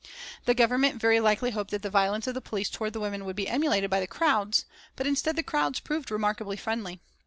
[0.45, 3.35] The Government very likely hoped that the violence of the police towards the women would
[3.35, 7.01] be emulated by the crowds, but instead the crowds proved remarkably friendly.